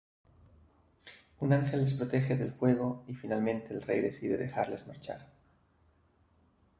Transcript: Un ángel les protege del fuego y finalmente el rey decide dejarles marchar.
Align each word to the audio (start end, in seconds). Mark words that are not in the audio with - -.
Un 1.47 1.53
ángel 1.57 1.79
les 1.83 1.93
protege 1.99 2.35
del 2.35 2.53
fuego 2.53 3.05
y 3.07 3.13
finalmente 3.13 3.71
el 3.75 3.83
rey 3.83 4.01
decide 4.01 4.35
dejarles 4.35 4.87
marchar. 4.87 5.27